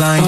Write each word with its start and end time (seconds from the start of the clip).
are 0.00 0.27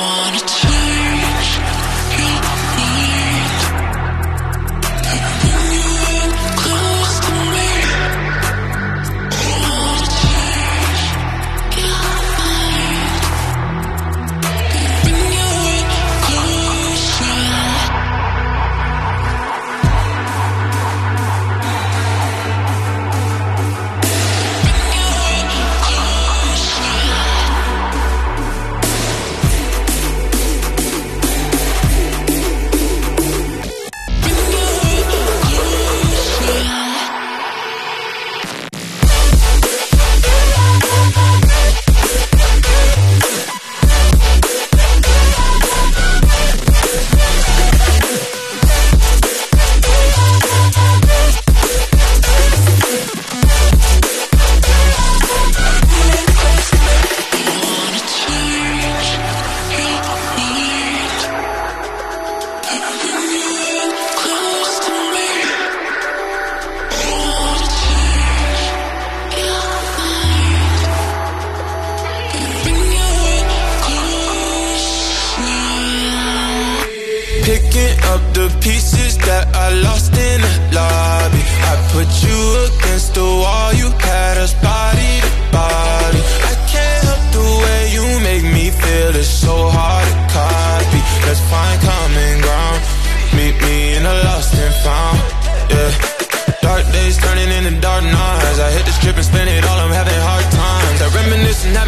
I 0.00 0.18
wanna 0.20 0.38
try 0.38 0.67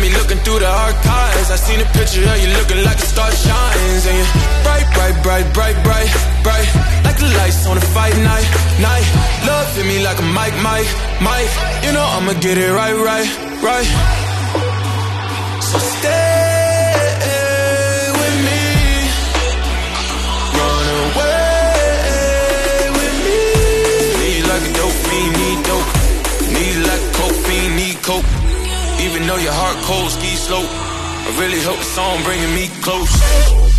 me 0.00 0.09
looking 0.16 0.38
through 0.38 0.61
the 0.61 0.66
archives. 0.66 1.50
I 1.50 1.57
seen 1.57 1.80
a 1.80 1.88
picture 1.92 2.25
of 2.25 2.37
you 2.40 2.49
looking 2.57 2.83
like 2.83 2.97
a 2.97 3.07
star 3.07 3.30
shines. 3.30 4.04
And 4.09 4.16
you 4.16 4.26
bright, 4.64 4.88
bright, 4.97 5.16
bright, 5.23 5.47
bright, 5.52 5.76
bright, 5.85 6.11
bright. 6.42 6.69
Like 7.04 7.19
the 7.21 7.28
lights 7.37 7.66
on 7.66 7.76
a 7.76 7.85
fight 7.92 8.16
night, 8.25 8.49
night. 8.80 9.07
Love 9.47 9.69
hit 9.76 9.87
me 9.87 10.02
like 10.02 10.19
a 10.19 10.26
mic, 10.33 10.54
mic, 10.64 10.88
mic. 11.21 11.49
You 11.85 11.92
know 11.92 12.07
I'ma 12.16 12.33
get 12.40 12.57
it 12.57 12.73
right, 12.73 12.97
right, 12.97 13.28
right. 13.62 13.88
So 15.62 15.78
stay. 15.78 16.40
Need 24.21 24.45
like 24.50 24.66
dope, 24.76 25.00
need 25.12 25.59
dope. 25.69 25.90
Need 26.54 26.76
like 26.88 27.04
cocaine, 27.14 27.76
need 27.76 28.02
coke. 28.02 28.39
Even 29.00 29.26
though 29.26 29.37
your 29.37 29.52
heart 29.52 29.78
cold, 29.85 30.11
ski 30.11 30.37
slope. 30.37 30.69
I 30.69 31.37
really 31.40 31.61
hope 31.62 31.78
the 31.78 31.85
song 31.85 32.23
bringing 32.23 32.52
me 32.54 32.69
close. 32.83 33.69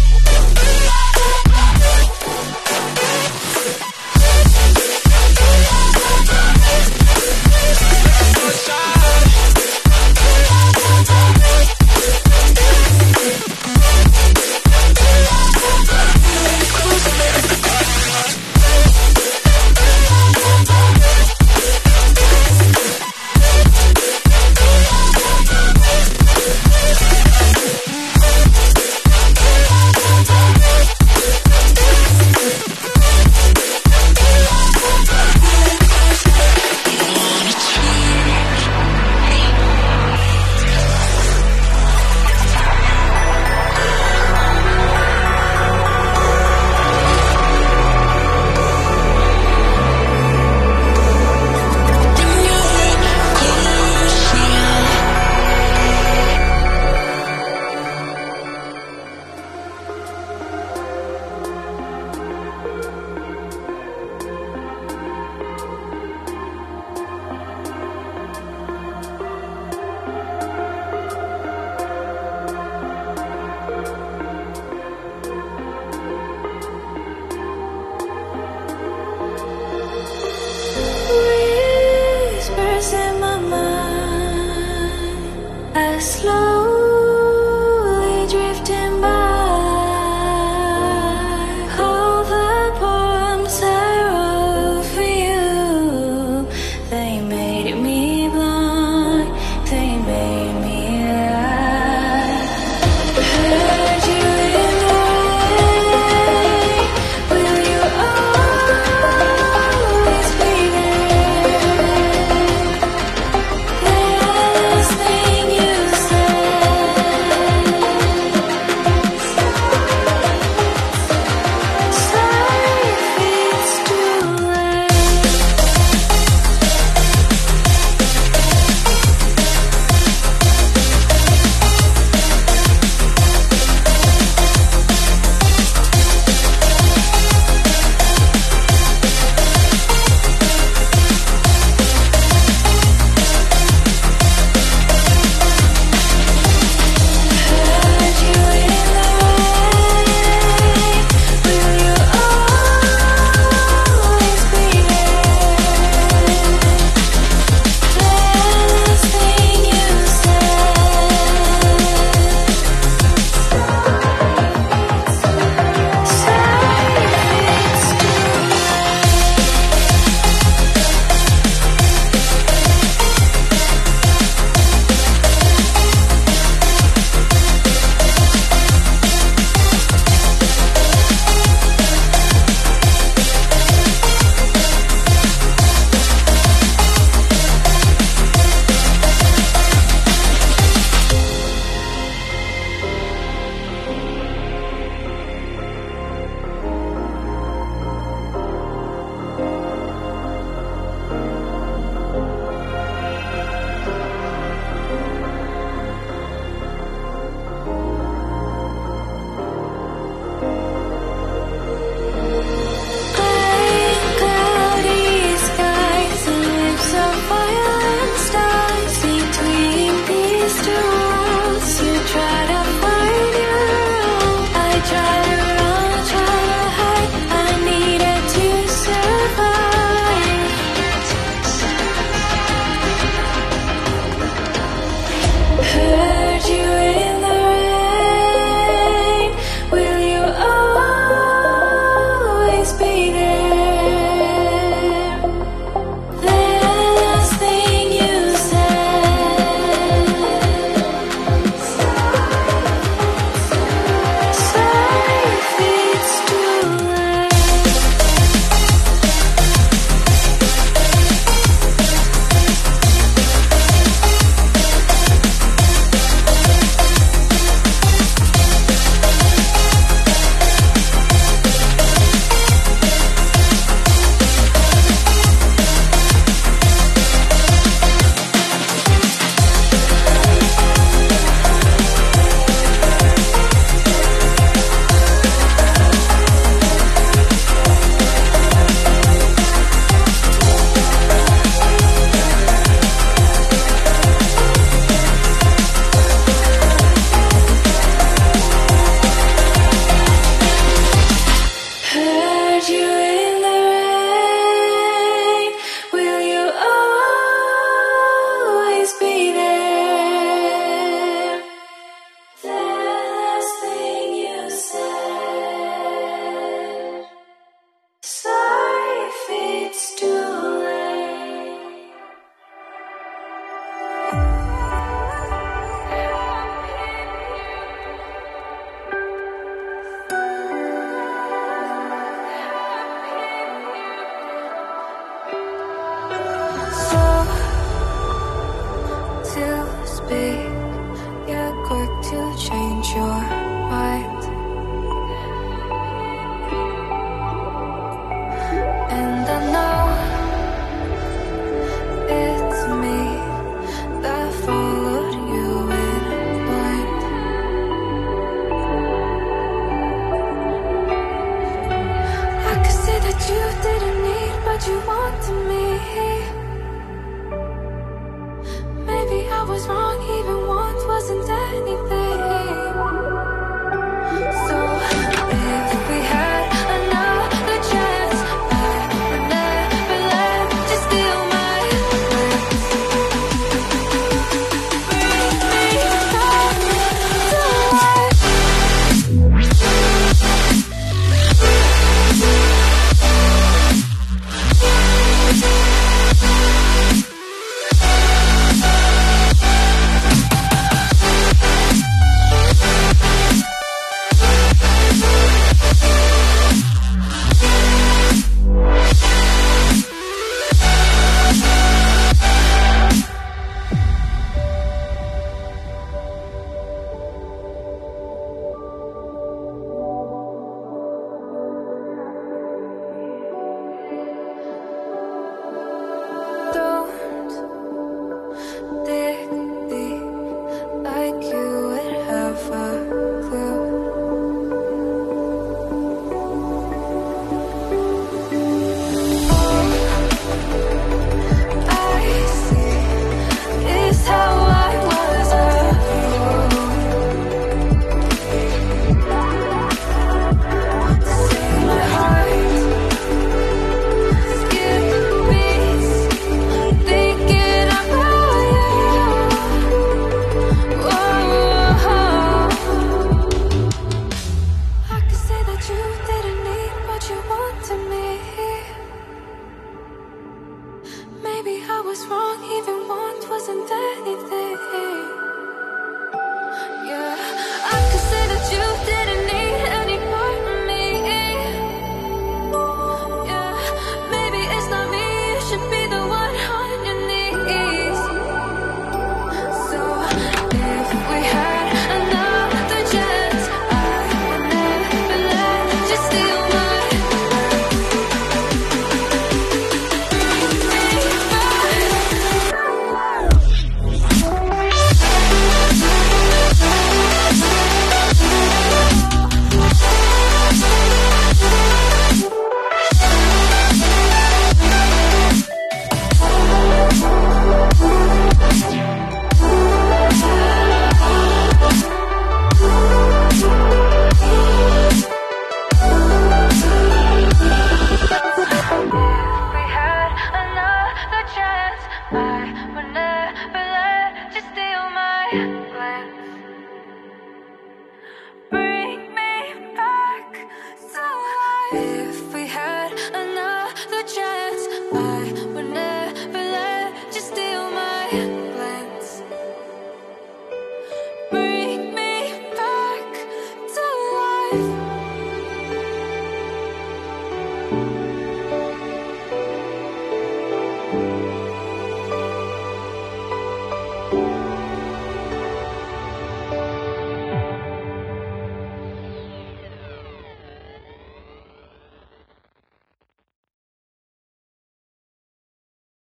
be. 340.11 340.50